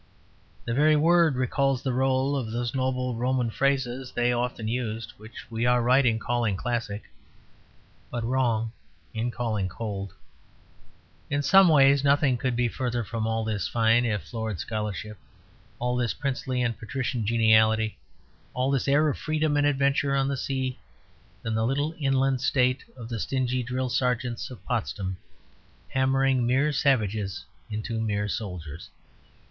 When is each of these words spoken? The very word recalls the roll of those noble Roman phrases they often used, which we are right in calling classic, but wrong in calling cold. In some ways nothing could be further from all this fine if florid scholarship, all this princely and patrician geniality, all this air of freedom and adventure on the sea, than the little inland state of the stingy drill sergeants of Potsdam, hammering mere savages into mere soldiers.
The 0.65 0.73
very 0.73 0.95
word 0.95 1.35
recalls 1.35 1.83
the 1.83 1.93
roll 1.93 2.35
of 2.35 2.49
those 2.51 2.73
noble 2.73 3.15
Roman 3.15 3.51
phrases 3.51 4.11
they 4.11 4.33
often 4.33 4.67
used, 4.67 5.11
which 5.17 5.45
we 5.51 5.63
are 5.67 5.79
right 5.83 6.03
in 6.03 6.17
calling 6.17 6.57
classic, 6.57 7.03
but 8.09 8.23
wrong 8.23 8.71
in 9.13 9.29
calling 9.29 9.69
cold. 9.69 10.11
In 11.29 11.43
some 11.43 11.67
ways 11.69 12.03
nothing 12.03 12.35
could 12.35 12.55
be 12.55 12.67
further 12.67 13.03
from 13.03 13.27
all 13.27 13.43
this 13.43 13.67
fine 13.67 14.03
if 14.03 14.23
florid 14.23 14.59
scholarship, 14.59 15.19
all 15.77 15.95
this 15.95 16.15
princely 16.15 16.63
and 16.63 16.79
patrician 16.79 17.23
geniality, 17.23 17.99
all 18.55 18.71
this 18.71 18.87
air 18.87 19.07
of 19.07 19.19
freedom 19.19 19.55
and 19.55 19.67
adventure 19.67 20.15
on 20.15 20.27
the 20.27 20.35
sea, 20.35 20.79
than 21.43 21.53
the 21.53 21.63
little 21.63 21.93
inland 21.99 22.41
state 22.41 22.83
of 22.97 23.07
the 23.07 23.19
stingy 23.19 23.61
drill 23.61 23.87
sergeants 23.91 24.49
of 24.49 24.65
Potsdam, 24.65 25.17
hammering 25.89 26.43
mere 26.47 26.71
savages 26.73 27.45
into 27.69 28.01
mere 28.01 28.27
soldiers. 28.27 28.89